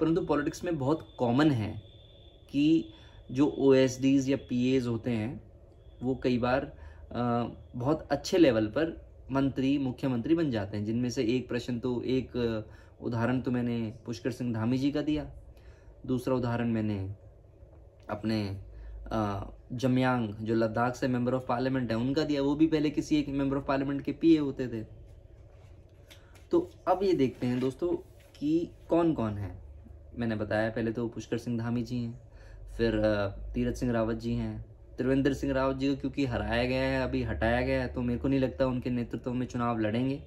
परंतु 0.00 0.24
पॉलिटिक्स 0.26 0.64
में 0.64 0.78
बहुत 0.78 1.08
कॉमन 1.18 1.50
है 1.50 1.70
कि 2.50 2.92
जो 3.32 3.46
ओ 3.48 3.74
या 3.74 4.36
पी 4.48 4.78
होते 4.78 5.10
हैं, 5.10 5.40
वो 6.02 6.14
कई 6.14 6.38
बार 6.38 6.72
बहुत 7.12 8.08
अच्छे 8.10 8.38
लेवल 8.38 8.66
पर 8.66 8.94
मंत्री, 9.30 9.76
मुख्यमंत्री 9.78 10.34
बन 10.34 10.50
जाते 10.50 10.76
हैं। 10.76 10.84
जिनमें 10.84 11.08
से 11.10 11.24
एक 11.26 11.48
प्रश्न 11.48 11.78
तो 11.78 12.00
एक 12.02 12.36
उदाहरण 13.00 13.40
तो 13.40 13.50
मैंने 13.50 13.92
पुष्कर 14.06 14.30
सिंह 14.30 14.52
धामी 14.54 14.78
जी 14.78 14.90
का 14.90 15.02
दिया। 15.02 15.30
दूसरा 16.06 16.34
उदाहरण 16.34 16.68
मैंने 16.68 16.98
अपने 18.10 18.38
जमयांग, 19.12 20.28
जो 20.36 20.54
लद्दाख 20.54 20.94
से 20.94 21.08
मेंबर 21.08 21.34
ऑफ़ 21.34 21.46
पार्लियामेंट 21.46 21.90
है, 21.90 21.96
उनका 21.96 22.24
दिया, 22.24 22.42
वो 22.42 22.54
भी 22.54 22.66
पहले 22.66 22.90
किसी 22.90 23.16
एक 23.16 23.28
मेंबर 23.30 23.56
ऑफ़ 23.56 23.64
पार्लियामेंट 23.64 24.02
के 24.02 24.12
पीए 24.12 24.38
होते 24.38 24.68
थे। 24.68 24.82
तो 26.52 26.70
अब 26.88 27.02
ये 27.02 27.12
देखते 27.14 27.46
हैं 27.46 27.58
दोस्तों 27.60 27.88
कि 28.38 28.70
कौन 28.88 29.12
कौन 29.14 29.38
है। 29.38 29.50
मैंने 30.18 30.36
बताया 30.36 30.70
पहले 30.70 30.92
तो 30.92 31.06
पुष्कर 31.08 31.38
सिंह 31.38 31.58
धामी 31.58 31.82
जी 31.82 31.96
हैं, 31.96 32.20
फिर 32.76 33.00
तीरथ 33.54 33.74
सिंह 33.74 33.92
रावत 33.92 34.16
जी 34.16 34.34
हैं, 34.34 34.64
त्रिवेंद्र 34.98 35.32
सिंह 35.34 35.52
रावत 35.52 35.76
जी 35.76 35.88
को 35.88 36.00
क्योंकि 36.00 36.26
हराया 36.26 36.64
गया 36.64 36.82
है, 36.82 37.02
अभी 37.02 37.22
हटाया 37.22 37.60
गया 37.60 37.80
है 37.82 37.88
तो 37.88 38.02
मेरे 38.02 38.18
को 38.18 38.28
नहीं 38.28 38.40
लगता 38.40 38.66
उनके 38.66 38.90
नेतृत्व 38.90 39.32
में 39.32 39.46
चुनाव 39.46 39.78
लड़ेंगे। 39.78 40.22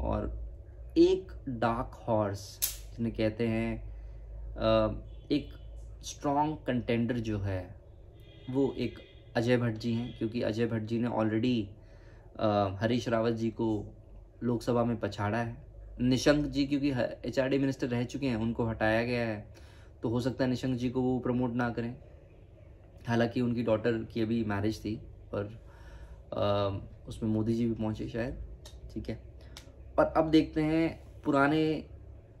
और 0.00 0.30
एक 0.98 1.32
डार्क 1.50 2.00
हॉर्स 2.08 2.48
जिन्हें 2.96 3.14
कहते 3.16 3.46
हैं 3.48 3.74
एक 5.30 5.48
स्ट्रॉन्ग 6.04 6.56
कंटेंडर 6.66 7.18
जो 7.20 7.38
है 7.38 7.60
वो 8.50 8.74
एक 8.78 8.98
अजय 9.36 9.56
भट्ट 9.56 9.76
जी 9.76 9.92
हैं 9.92 10.12
क्योंकि 10.18 10.42
अजय 10.42 10.66
भट्ट 10.66 10.82
जी 10.82 10.98
ने 10.98 11.08
ऑलरेडी 11.08 11.68
हरीश 12.80 13.08
रावत 13.08 13.34
जी 13.34 13.50
को 13.50 13.68
लोकसभा 14.42 14.84
में 14.84 14.96
पछाड़ा 15.00 15.38
है। 15.38 15.56
निशंक 16.00 16.46
जी 16.46 16.66
क्योंकि 16.66 16.90
एच 17.28 17.38
आर 17.38 17.48
डी 17.48 17.58
मिनिस्टर 17.58 17.88
रह 17.88 18.04
चुके 18.04 18.26
हैं 18.26 18.36
उनको 18.36 18.66
हटाया 18.66 19.02
गया 19.04 19.26
है 19.26 19.44
तो 20.02 20.08
हो 20.08 20.20
सकता 20.20 20.44
है 20.44 20.50
निशंक 20.50 20.76
जी 20.76 20.90
को 20.90 21.02
वो 21.02 21.18
प्रमोट 21.18 21.54
ना 21.54 21.68
करें। 21.70 21.94
हालाँकि 23.08 23.40
उनकी 23.40 23.62
डॉटर 23.62 23.98
की 24.12 24.20
अभी 24.20 24.42
मैरिज 24.44 24.80
थी 24.80 25.00
और 25.32 25.44
आ, 26.34 26.68
उसमें 27.08 27.30
मोदी 27.30 27.54
जी 27.54 27.66
भी 27.66 27.74
पहुँचे 27.74 28.08
शायद 28.08 28.38
ठीक 28.94 29.08
है। 29.08 29.18
और 29.98 30.12
अब 30.16 30.30
देखते 30.30 30.62
हैं 30.62 30.88
पुराने 31.24 31.84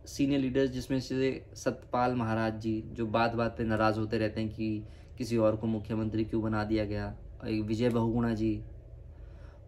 सीनियर 0.06 0.40
लीडर्स 0.40 0.70
जिसमें 0.70 0.98
से 1.00 1.46
सतपाल 1.54 2.14
महाराज 2.14 2.60
जी 2.60 2.80
जो 2.92 3.06
बात 3.06 3.34
बात 3.34 3.56
पे 3.58 3.64
नाराज़ 3.64 3.98
होते 3.98 4.18
रहते 4.18 4.40
हैं 4.40 4.50
कि 4.50 4.86
किसी 5.18 5.36
और 5.36 5.56
को 5.56 5.66
मुख्यमंत्री 5.66 6.24
क्यों 6.24 6.42
बना 6.42 6.64
दिया 6.64 6.84
गया? 6.84 7.14
विजय 7.44 7.88
बहुगुणा 7.88 8.34
जी। 8.34 8.54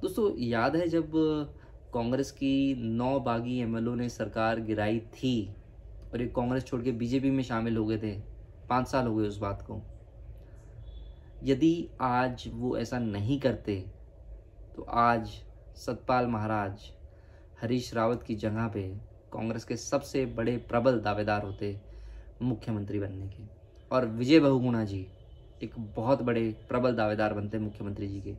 दोस्तों, 0.02 0.30
याद 0.38 0.76
है 0.76 0.88
जब 0.88 1.12
कांग्रेस 1.94 2.30
की 2.30 2.74
नौ 2.78 3.18
बागी 3.20 3.58
एमएलओ 3.60 3.94
ने 3.94 4.08
सरकार 4.08 4.60
गिराई 4.60 4.98
थी 5.00 5.54
और 6.12 6.22
एक 6.22 6.34
कांग्रेस 6.34 6.64
छोड़ 6.64 6.82
के 6.82 6.92
बीजेपी 6.92 7.30
में 7.30 7.42
शामिल 7.42 7.76
हो 7.76 7.84
गए 7.86 7.98
थे? 7.98 8.12
पाँच 8.68 8.88
साल 8.88 9.06
हो 9.06 9.16
गए 9.16 9.26
उस 9.26 9.38
बात 9.38 9.62
को। 9.62 9.80
यदि 11.44 11.88
आज 12.00 12.48
वो 12.54 12.76
ऐसा 12.78 12.98
नहीं 12.98 13.40
करते 13.40 13.84
तो 14.76 14.82
आज 14.82 15.28
सतपाल 15.76 16.26
महाराज, 16.26 16.90
हरीश 17.60 17.92
रावत 17.94 18.22
की 18.22 18.34
जगह 18.36 18.68
पे 18.68 18.82
कांग्रेस 19.32 19.64
के 19.64 19.76
सबसे 19.76 20.24
बड़े 20.26 20.56
प्रबल 20.68 21.00
दावेदार 21.00 21.42
होते 21.42 21.80
मुख्यमंत्री 22.42 22.98
बनने 23.00 23.28
के। 23.28 23.44
और 23.90 24.06
विजय 24.06 24.40
बहुगुणा 24.40 24.84
जी 24.84 25.06
एक 25.62 25.74
बहुत 25.96 26.22
बड़े 26.22 26.42
प्रबल 26.68 26.94
दावेदार 26.96 27.34
बनते 27.34 27.56
हैं 27.56 27.64
मुख्यमंत्री 27.64 28.08
जी 28.08 28.20
के। 28.20 28.34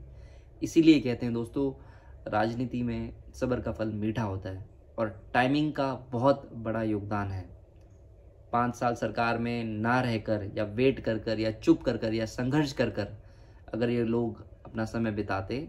इसीलिए 0.61 0.99
कहते 0.99 1.25
हैं 1.25 1.33
दोस्तों, 1.33 1.71
राजनीति 2.27 2.81
में 2.83 3.13
सबर 3.33 3.59
का 3.59 3.71
फल 3.71 3.91
मीठा 3.93 4.23
होता 4.23 4.49
है 4.49 4.65
और 4.97 5.09
टाइमिंग 5.33 5.71
का 5.73 5.93
बहुत 6.11 6.49
बड़ा 6.53 6.83
योगदान 6.83 7.31
है। 7.31 7.43
पाँच 8.53 8.75
साल 8.75 8.95
सरकार 8.95 9.37
में 9.37 9.63
ना 9.63 9.99
रहकर 10.01 10.49
या 10.55 10.63
वेट 10.63 10.99
कर 10.99 11.19
कर 11.19 11.39
या 11.39 11.51
चुप 11.51 11.83
कर 11.83 11.97
कर 11.97 12.13
या 12.13 12.25
संघर्ष 12.25 12.73
कर 12.73 12.89
कर 12.89 13.07
अगर 13.73 13.89
ये 13.89 14.03
लोग 14.03 14.43
अपना 14.65 14.85
समय 14.85 15.11
बिताते 15.11 15.67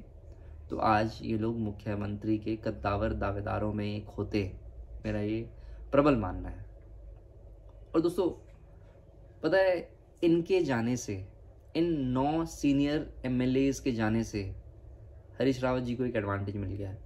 तो 0.70 0.76
आज 0.76 1.18
ये 1.22 1.36
लोग 1.38 1.58
मुख्यमंत्री 1.58 2.38
के 2.38 2.56
कद्दावर 2.56 3.12
दावेदारों 3.12 3.72
में 3.72 3.84
एक 3.86 4.08
होते 4.08 4.42
मेरा 5.04 5.20
ये 5.20 5.40
प्रबल 5.92 6.16
मानना 6.16 6.48
है। 6.48 6.64
और 7.94 8.00
दोस्तों, 8.00 8.28
पता 9.42 9.56
है, 9.56 9.88
इनके 10.24 10.62
जाने 10.62 10.96
से 10.96 11.14
इन 11.76 11.92
नौ 12.08 12.44
सीनियर 12.44 13.06
एम 13.24 13.38
के 13.84 13.92
जाने 13.92 14.22
से 14.24 14.42
हरीश 15.38 15.62
रावत 15.62 15.82
जी 15.82 15.94
को 15.94 16.04
एक 16.04 16.16
एडवांटेज 16.16 16.56
मिल 16.56 16.70
गया 16.70 16.88
है। 16.90 16.98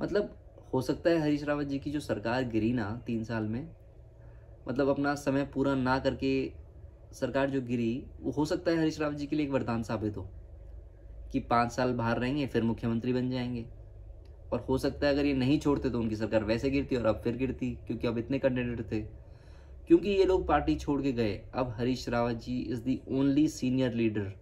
मतलब 0.00 0.36
हो 0.74 0.82
सकता 0.82 1.10
है 1.10 1.20
हरीश 1.20 1.42
रावत 1.44 1.66
जी 1.66 1.78
की 1.78 1.90
जो 1.90 2.00
सरकार 2.00 2.44
गिरी 2.44 2.72
ना 2.72 2.90
तीन 3.06 3.24
साल 3.24 3.42
में 3.42 3.68
मतलब 4.68 4.88
अपना 4.88 5.14
समय 5.14 5.44
पूरा 5.44 5.74
ना 5.74 5.98
करके 5.98 6.52
सरकार 7.12 7.50
जो 7.50 7.60
गिरी, 7.62 8.06
वो 8.20 8.30
हो 8.30 8.44
सकता 8.44 8.70
है 8.70 8.78
हरीश 8.78 9.00
रावत 9.00 9.16
जी 9.16 9.26
के 9.26 9.36
लिए 9.36 9.46
एक 9.46 9.52
वरदान 9.52 9.82
साबित 9.82 10.16
हो 10.16 10.28
कि 11.32 11.40
पाँच 11.40 11.72
साल 11.72 11.92
बाहर 11.92 12.18
रहेंगे, 12.18 12.46
फिर 12.46 12.62
मुख्यमंत्री 12.62 13.12
बन 13.12 13.30
जाएँगे। 13.30 13.66
और 14.52 14.60
हो 14.60 14.78
सकता 14.78 15.06
है 15.06 15.12
अगर 15.12 15.26
ये 15.26 15.34
नहीं 15.34 15.58
छोड़ते 15.60 15.90
तो 15.90 16.00
उनकी 16.00 16.16
सरकार 16.16 16.44
वैसे 16.44 16.70
गिरती 16.70 16.96
और 16.96 17.06
अब 17.06 17.20
फिर 17.24 17.36
गिरती, 17.36 17.70
क्योंकि 17.86 18.06
अब 18.06 18.18
इतने 18.18 18.38
कैंडिडेट 18.38 18.90
थे। 18.92 19.19
क्योंकि 19.90 20.10
ये 20.10 20.24
लोग 20.24 20.46
पार्टी 20.46 20.74
छोड़ 20.76 21.00
के 21.02 21.12
गए। 21.12 21.32
अब 21.54 21.74
Harish 21.78 22.08
Rawat 22.08 22.36
ji 22.36 22.58
is 22.62 22.80
the 22.80 22.98
only 23.10 23.46
senior 23.48 23.92
leader 23.92 24.32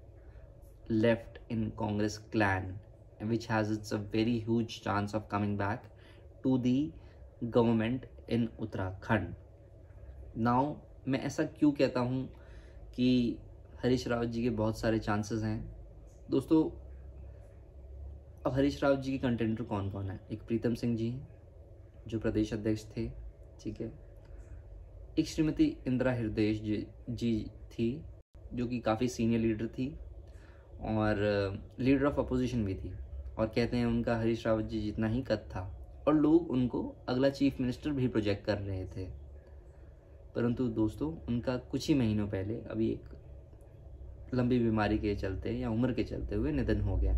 left 0.91 1.39
in 1.53 1.63
Congress 1.71 2.17
clan 2.33 2.75
which 3.21 3.51
has 3.51 3.73
it's 3.73 3.93
a 3.93 3.97
very 3.97 4.39
huge 4.41 4.81
chance 4.85 5.15
of 5.15 5.23
coming 5.31 5.57
back 5.59 5.83
to 6.43 6.59
the 6.59 6.93
government 7.43 8.05
in 8.29 8.49
Uttarakhand 8.61 9.35
now 10.37 10.75
मैं 11.09 11.21
ऐसा 11.21 11.45
क्यों 11.45 11.71
कहता 11.73 12.01
हूँ 12.01 12.23
कि 12.95 13.39
हरीश 13.83 14.07
रावत 14.09 14.29
जी 14.29 14.43
के 14.43 14.51
बहुत 14.51 14.81
सारे 14.81 14.99
चांसेस 14.99 15.43
हैं। 15.43 15.77
दोस्तों, 16.31 16.63
अब 18.45 18.55
हरीश 18.55 18.83
रावत 18.85 18.99
जी 18.99 19.13
के 19.13 19.19
कंटेंटर 19.19 19.63
कौन 19.63 19.91
कौन 19.91 20.11
है? 20.11 20.21
एक 20.33 20.43
प्रीतम 20.43 20.75
सिंह 20.75 20.97
जी, 20.97 21.11
जो 22.09 22.19
प्रदेश 22.19 22.53
अध्यक्ष 22.53 22.85
थे, 22.97 23.09
ठीक 23.61 23.81
है? 23.81 24.08
एक 25.19 25.29
श्रीमती 25.29 25.77
इंदिरा 25.87 26.13
हृदय 26.13 26.53
जी, 27.11 27.51
थी 27.71 28.05
जो 28.55 28.67
कि 28.67 28.79
काफ़ी 28.79 29.09
सीनियर 29.09 29.41
लीडर 29.41 29.67
थी 29.67 29.99
और 30.83 31.17
लीडर 31.81 32.05
ऑफ़ 32.05 32.21
अपोजिशन 32.21 32.65
भी 32.65 32.75
थी। 32.75 32.93
और 33.39 33.47
कहते 33.47 33.77
हैं 33.77 33.87
उनका 33.87 34.17
हरीश 34.17 34.47
रावत 34.47 34.65
जी 34.65 34.81
जितना 34.81 35.09
ही 35.09 35.23
कद 35.23 35.39
था। 35.39 35.79
और 36.09 36.15
लोग 36.15 36.51
उनको 36.51 36.97
अगला 37.09 37.29
चीफ 37.29 37.61
मिनिस्टर 37.61 37.91
भी 37.91 38.09
प्रोजेक्ट 38.09 38.47
कर 38.47 38.59
रहे 38.59 38.85
थे। 38.85 39.05
परंतु 40.35 40.69
दोस्तों 40.69 41.27
उनका 41.29 41.57
कुछ 41.57 41.89
ही 41.89 41.95
महीनों 41.95 42.29
पहले 42.29 42.55
अभी 42.55 42.91
एक 42.91 43.05
लंबी 44.35 44.59
बीमारी 44.59 44.99
के 44.99 45.15
चलते 45.15 45.51
या 45.51 45.71
उम्र 45.71 45.93
के 45.93 46.05
चलते 46.05 46.35
हुए 46.35 46.53
निधन 46.53 46.81
हो 46.81 46.97
गया। 46.97 47.15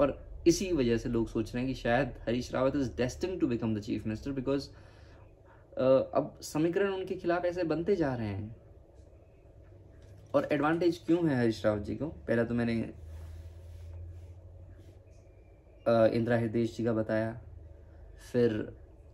और 0.00 0.28
इसी 0.46 0.72
वजह 0.72 0.96
से 0.96 1.08
लोग 1.08 1.28
सोच 1.28 1.54
रहे 1.54 1.64
हैं 1.64 1.74
कि 1.74 1.80
शायद 1.80 2.14
Harish 2.26 2.54
Rawat 2.54 2.76
is 2.76 2.96
destined 2.96 3.38
to 3.38 3.46
become 3.46 3.76
the 3.76 3.80
chief 3.80 4.06
minister 4.06 4.30
because 4.30 4.68
अब 5.76 6.38
समीकरण 6.42 6.92
उनके 6.92 7.14
खिलाफ 7.14 7.44
ऐसे 7.44 7.64
बनते 7.64 7.96
जा 7.96 8.14
रहे 8.14 8.26
हैं। 8.26 8.56
और 10.34 10.48
एडवांटेज 10.52 10.98
क्यों 11.06 11.28
है 11.28 11.36
हरीश 11.36 11.64
रावत 11.66 11.82
जी 11.82 11.94
को? 11.96 12.06
पहला 12.06 12.44
तो 12.44 12.54
मैंने 12.54 12.74
इंदिरा 15.86 16.36
हृदय 16.38 16.64
जी 16.66 16.84
का 16.84 16.92
बताया। 16.92 17.32
फिर 18.32 18.52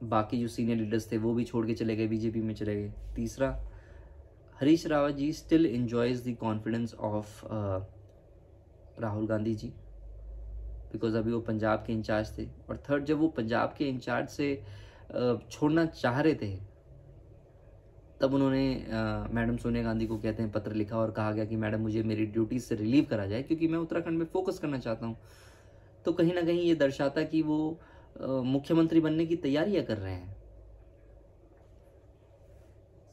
बाकी 0.02 0.40
जो 0.40 0.48
सीनियर 0.48 0.78
लीडर्स 0.78 1.10
थे, 1.12 1.18
वो 1.18 1.34
भी 1.34 1.44
छोड़ 1.44 1.66
के 1.66 1.74
चले 1.74 1.96
गए 1.96 2.06
बीजेपी 2.06 2.40
में 2.40 2.54
चले 2.54 2.74
गए। 2.74 2.92
तीसरा, 3.16 3.48
Harish 4.60 4.86
Rawat 4.86 5.14
ji 5.14 5.32
still 5.32 5.66
enjoys 5.66 6.28
the 6.28 6.36
confidence 6.36 6.94
of 6.94 7.44
Rahul 9.00 9.26
Gandhi 9.26 9.54
ji. 9.54 9.68
Because 10.92 11.16
अभी 11.16 11.32
वो 11.32 11.40
पंजाब 11.40 11.84
के 11.86 11.92
इंचार्ज 11.92 12.36
थे। 12.38 12.46
और 12.68 12.82
थर्ड 12.90 13.04
जब 13.04 13.18
वो 13.18 13.28
पंजाब 13.28 13.74
के 13.78 13.88
इंचार्ज 13.88 14.28
से 14.28 14.62
छोड़ना 15.50 15.84
चाह 15.86 16.20
रहे 16.20 16.34
थे। 16.34 16.56
तब 18.20 18.34
उन्होंने 18.34 18.62
मैडम 19.32 19.56
सोनिया 19.56 19.82
गांधी 19.84 20.06
को 20.06 20.16
कहते 20.18 20.42
हैं 20.42 20.50
पत्र 20.52 20.72
लिखा 20.74 20.96
और 20.96 21.10
कहा 21.10 21.32
गया 21.32 21.44
कि 21.44 21.56
मैडम 21.56 21.80
मुझे 21.80 22.02
मेरी 22.02 22.26
ड्यूटी 22.26 22.58
से 22.60 22.74
रिलीव 22.74 23.06
करा 23.10 23.26
जाए, 23.26 23.42
क्योंकि 23.42 23.68
मैं 23.68 23.78
उत्तराखंड 23.78 24.18
में 24.18 24.26
फोकस 24.26 24.58
करना 24.58 24.78
चाहता 24.78 25.06
हूँ। 25.06 25.16
तो 26.04 26.12
कहीं 26.12 26.34
ना 26.34 26.42
कहीं 26.42 26.62
ये 26.62 26.74
दर्शाता 26.76 27.22
कि 27.24 27.42
वो 27.42 27.78
मुख्यमंत्री 28.20 29.00
बनने 29.00 29.26
की 29.26 29.36
तैयारियाँ 29.38 29.84
कर 29.84 29.96
रहे 29.98 30.12
हैं। 30.12 30.36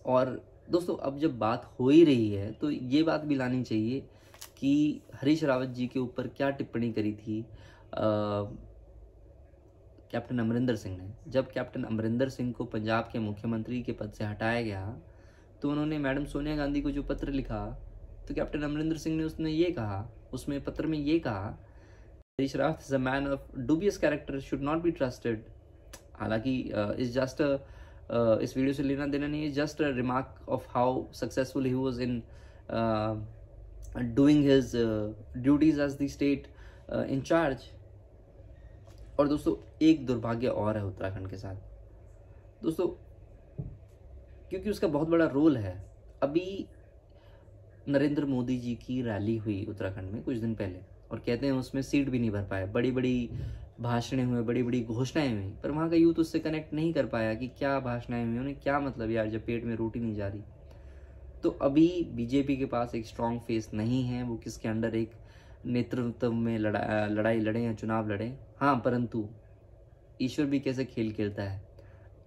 और 0.05 0.41
दोस्तों, 0.71 0.95
अब 0.97 1.17
जब 1.19 1.37
बात 1.39 1.69
हो 1.79 1.89
ही 1.89 2.03
रही 2.05 2.29
है 2.31 2.51
तो 2.53 2.69
ये 2.69 3.01
बात 3.03 3.21
भी 3.21 3.35
लानी 3.35 3.63
चाहिए 3.63 3.99
कि 4.57 5.01
हरीश 5.15 5.43
रावत 5.43 5.69
जी 5.69 5.87
के 5.87 5.99
ऊपर 5.99 6.27
क्या 6.27 6.49
टिप्पणी 6.51 6.91
करी 6.91 7.13
थी। 7.13 7.39
कैप्टन 10.15 10.39
अमरिंदर 10.39 10.75
सिंह 10.75 10.97
ने। 10.97 11.31
जब 11.31 11.51
कैप्टन 11.51 11.83
अमरिंदर 11.83 12.29
सिंह 12.29 12.51
को 12.53 12.65
पंजाब 12.73 13.09
के 13.13 13.19
मुख्यमंत्री 13.21 13.81
के 13.83 13.91
पद 13.93 14.11
से 14.17 14.23
हटाया 14.23 14.61
गया 14.61 14.85
तो 15.61 15.69
उन्होंने 15.71 15.97
मैडम 15.99 16.25
सोनिया 16.25 16.55
गांधी 16.55 16.81
को 16.81 16.91
जो 16.91 17.03
पत्र 17.03 17.31
लिखा 17.31 17.65
तो 18.27 18.33
कैप्टन 18.33 18.61
अमरिंदर 18.63 18.97
सिंह 18.97 19.15
ने 19.17 19.23
उसने 19.23 19.51
ये 19.51 19.71
कहा, 19.71 19.97
उसमें 20.33 20.63
पत्र 20.63 20.87
में 20.87 20.97
ये 20.97 21.17
कहा 21.19 21.49
Harish 22.39 22.55
Rawat 22.55 22.79
is 22.81 22.95
a 22.95 22.97
man 22.99 23.27
of 23.27 23.41
dubious 23.67 23.97
character 23.97 24.39
should 24.41 24.61
not 24.61 24.81
be 24.83 24.91
trusted 24.91 25.45
हालाँकि 26.19 26.57
इज़ 26.99 27.13
जस्ट 27.13 27.41
इस 28.43 28.57
वीडियो 28.57 28.73
से 28.73 28.83
लेना 28.83 29.05
देना 29.07 29.27
नहीं 29.27 29.43
है 29.43 29.51
just 29.53 29.81
a 29.81 29.89
remark 29.95 30.49
of 30.49 30.67
how 30.69 31.05
successful 31.19 31.65
he 31.65 31.73
was 31.73 32.01
in 32.01 32.21
doing 34.15 34.43
his 34.45 34.71
duties 35.37 35.81
as 35.81 35.97
the 36.01 36.07
state 36.09 36.47
incharge 37.09 37.69
और 39.19 39.27
दोस्तों, 39.27 39.55
एक 39.81 40.05
दुर्भाग्य 40.05 40.47
और 40.47 40.77
है 40.77 40.85
उत्तराखंड 40.85 41.29
के 41.29 41.37
साथ। 41.37 41.55
दोस्तों, 42.63 42.87
क्योंकि 44.49 44.69
उसका 44.69 44.87
बहुत 44.87 45.07
बड़ा 45.07 45.25
रोल 45.25 45.57
है, 45.57 45.83
अभी 46.23 46.65
नरेंद्र 47.89 48.25
मोदी 48.25 48.57
जी 48.57 48.73
की 48.75 49.01
रैली 49.01 49.37
हुई 49.37 49.65
उत्तराखंड 49.69 50.11
में 50.11 50.23
कुछ 50.23 50.37
दिन 50.37 50.55
पहले, 50.55 50.79
और 51.11 51.19
कहते 51.19 51.45
हैं 51.45 51.53
उसमें 51.53 51.81
सीट 51.81 52.09
भी 52.09 52.19
नहीं 52.19 52.31
भर 52.31 52.43
पाए। 52.43 52.65
बड़ी 52.67 52.91
बड़ी 52.91 53.29
भाषणें 53.79 54.23
हुए 54.23 54.41
बड़ी 54.41 54.63
बड़ी 54.63 54.81
घोषणाएँ 54.81 55.33
हुई, 55.33 55.53
पर 55.63 55.71
वहाँ 55.71 55.89
का 55.89 55.95
यूथ 55.95 56.13
उससे 56.13 56.39
कनेक्ट 56.39 56.73
नहीं 56.73 56.93
कर 56.93 57.05
पाया 57.05 57.33
कि 57.33 57.47
क्या 57.47 57.79
भाषणाएँ 57.79 58.25
हुई, 58.25 58.37
उन्हें 58.37 58.55
क्या 58.59 58.79
मतलब 58.79 59.11
यार, 59.11 59.29
जब 59.29 59.45
पेट 59.45 59.63
में 59.63 59.75
रोटी 59.75 59.99
नहीं 59.99 60.15
जा 60.15 60.27
रही। 60.27 60.41
तो 61.43 61.49
अभी 61.61 61.87
बीजेपी 62.13 62.57
के 62.57 62.65
पास 62.65 62.95
एक 62.95 63.05
स्ट्रांग 63.05 63.39
फेस 63.39 63.69
नहीं 63.73 64.03
है, 64.03 64.23
वो 64.23 64.35
किसके 64.37 64.67
अंडर 64.67 64.95
एक 64.95 65.11
नेतृत्व 65.65 66.31
में 66.33 66.57
लड़ा 66.59 67.05
लड़ाई 67.07 67.39
लड़े 67.39 67.63
या 67.63 67.73
चुनाव 67.73 68.09
लड़े। 68.09 68.27
हाँ 68.59 68.75
परंतु 68.85 69.27
ईश्वर 70.21 70.45
भी 70.45 70.59
कैसे 70.59 70.85
खेल 70.85 71.11
खेलता 71.13 71.43
है? 71.43 71.61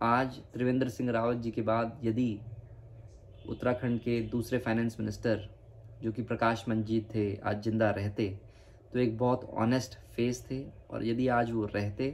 आज 0.02 0.38
त्रिवेंद्र 0.52 0.88
सिंह 0.88 1.10
रावत 1.10 1.36
जी 1.36 1.50
के 1.50 1.62
बाद 1.62 2.00
यदि 2.04 2.38
उत्तराखंड 3.48 4.00
के 4.00 4.20
दूसरे 4.28 4.58
फाइनेंस 4.58 4.96
मिनिस्टर 5.00 5.48
जो 6.02 6.12
कि 6.12 6.22
प्रकाश 6.22 6.64
मंजीत 6.68 7.08
थे, 7.14 7.34
आज 7.36 7.62
ज़िंदा 7.62 7.90
रहते 7.90 8.28
तो 8.92 8.98
एक 8.98 9.16
बहुत 9.18 9.44
ऑनेस्ट 9.54 9.94
फेस 10.16 10.44
थे 10.50 10.62
और 10.90 11.04
यदि 11.04 11.28
आज 11.28 11.50
वो 11.52 11.64
रहते 11.66 12.10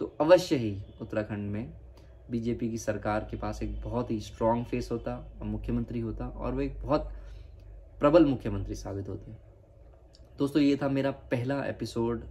तो 0.00 0.12
अवश्य 0.20 0.56
ही 0.56 0.76
उत्तराखंड 1.00 1.50
में 1.50 1.72
बीजेपी 2.30 2.70
की 2.70 2.78
सरकार 2.78 3.26
के 3.30 3.36
पास 3.36 3.62
एक 3.62 3.80
बहुत 3.82 4.10
ही 4.10 4.18
स्ट्रॉन्ग 4.20 4.64
फेस 4.64 4.88
होता, 4.92 5.14
और 5.40 5.46
मुख्यमंत्री 5.46 6.00
होता, 6.00 6.26
और 6.26 6.52
वो 6.52 6.60
एक 6.60 6.76
बहुत 6.82 7.10
प्रबल 8.00 8.24
मुख्यमंत्री 8.26 8.74
साबित 8.74 9.08
होते। 9.08 9.32
दोस्तों, 10.40 10.62
ये 10.62 10.76
था 10.76 10.88
मेरा 10.88 11.10
पहला 11.10 11.64
एपिसोड, 11.64 12.22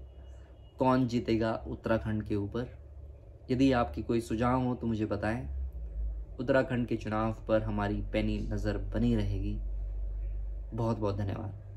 कौन 0.79 1.07
जीतेगा 1.07 1.65
उत्तराखंड 1.67 2.23
के 2.23 2.35
ऊपर। 2.35 2.67
यदि 3.51 3.71
आपकी 3.71 4.03
कोई 4.03 4.21
सुझाव 4.21 4.63
हो 4.63 4.75
तो 4.75 4.87
मुझे 4.87 5.05
बताएँ। 5.05 5.47
उत्तराखंड 6.39 6.87
के 6.87 6.95
चुनाव 6.95 7.45
पर 7.47 7.63
हमारी 7.63 8.01
पैनी 8.01 8.39
नज़र 8.39 8.77
बनी 8.77 9.15
रहेगी। 9.15 9.55
बहुत 10.73 10.97
बहुत 10.97 11.17
धन्यवाद। 11.17 11.65